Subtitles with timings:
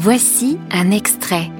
[0.00, 1.50] Voici un extrait,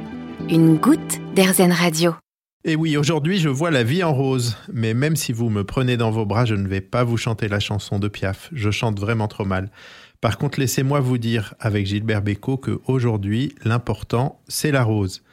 [0.49, 2.15] une goutte d'Airzen Radio.
[2.63, 5.97] Et oui, aujourd'hui je vois la vie en rose, mais même si vous me prenez
[5.97, 9.01] dans vos bras, je ne vais pas vous chanter la chanson de Piaf, je chante
[9.01, 9.73] vraiment trop mal.
[10.21, 15.25] Par contre, laissez-moi vous dire avec Gilbert Bécaud que aujourd'hui, l'important, c'est la rose.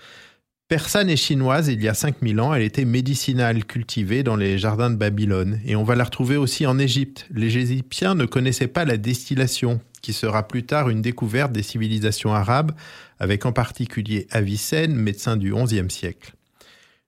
[0.67, 4.89] Persane et chinoise, il y a 5000 ans, elle était médicinale, cultivée dans les jardins
[4.89, 5.59] de Babylone.
[5.63, 7.27] Et on va la retrouver aussi en Égypte.
[7.29, 12.33] Les Égyptiens ne connaissaient pas la distillation, qui sera plus tard une découverte des civilisations
[12.33, 12.71] arabes,
[13.19, 16.33] avec en particulier Avicenne, médecin du XIe siècle.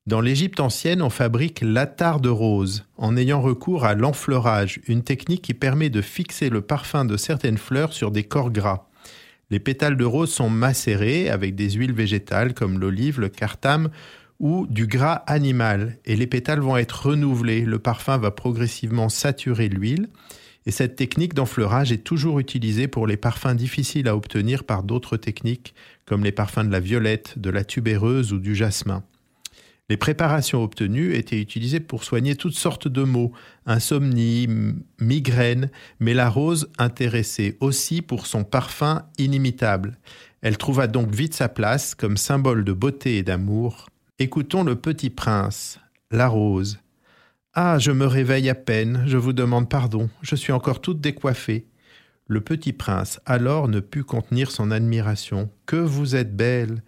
[0.06, 5.42] Dans l'Égypte ancienne, on fabrique l'attar de rose, en ayant recours à l'enfleurage, une technique
[5.42, 8.88] qui permet de fixer le parfum de certaines fleurs sur des corps gras.
[9.50, 13.90] Les pétales de rose sont macérés avec des huiles végétales comme l'olive, le cartame
[14.40, 17.62] ou du gras animal et les pétales vont être renouvelés.
[17.62, 20.10] Le parfum va progressivement saturer l'huile
[20.66, 25.16] et cette technique d'enfleurage est toujours utilisée pour les parfums difficiles à obtenir par d'autres
[25.16, 25.74] techniques
[26.06, 29.04] comme les parfums de la violette, de la tubéreuse ou du jasmin.
[29.90, 33.32] Les préparations obtenues étaient utilisées pour soigner toutes sortes de maux,
[33.66, 34.48] insomnie,
[35.00, 35.70] migraine,
[36.02, 39.98] mais la rose intéressait aussi pour son parfum inimitable.
[40.42, 43.88] Elle trouva donc vite sa place comme symbole de beauté et d'amour.
[44.20, 45.80] Écoutons le petit prince,
[46.12, 46.80] la rose.
[47.54, 51.66] Ah, je me réveille à peine, je vous demande pardon, je suis encore toute décoiffée.
[52.28, 55.50] Le petit prince alors ne put contenir son admiration.
[55.66, 56.84] Que vous êtes belle.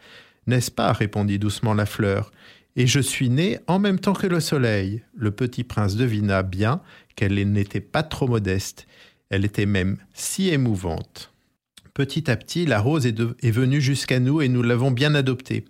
[0.47, 2.31] N'est-ce pas répondit doucement la fleur
[2.75, 5.03] et je suis né en même temps que le soleil.
[5.15, 6.81] Le petit prince devina bien
[7.15, 8.87] qu'elle n'était pas trop modeste,
[9.29, 11.33] elle était même si émouvante.
[11.93, 15.65] Petit à petit, la rose est, venue jusqu'à nous et nous l'avons bien adoptée.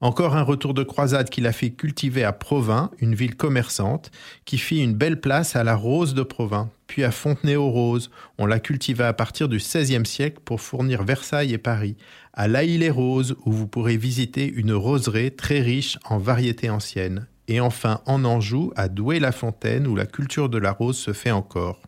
[0.00, 4.10] Encore un retour de croisade qui l'a fait cultiver à Provins, une ville commerçante,
[4.46, 6.70] qui fit une belle place à la rose de Provins.
[6.90, 11.58] Puis à Fontenay-aux-Roses, on la cultiva à partir du XVIe siècle pour fournir Versailles et
[11.58, 11.94] Paris.
[12.32, 17.28] À l'Aïle-les-Roses, où vous pourrez visiter une roseraie très riche en variétés anciennes.
[17.46, 21.80] Et enfin en Anjou, à Douai-la-Fontaine, où la culture de la rose se fait encore.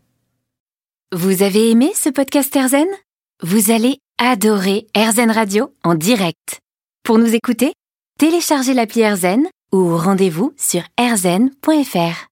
[1.10, 2.86] Vous avez aimé ce podcast Erzen
[3.42, 6.60] Vous allez adorer Erzen Radio en direct.
[7.02, 7.72] Pour nous écouter,
[8.20, 12.28] téléchargez l'appli AirZen ou rendez-vous sur airzen.fr.